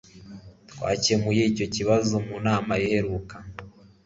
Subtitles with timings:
[0.71, 3.35] Twakemuye icyo kibazo mu nama iheruka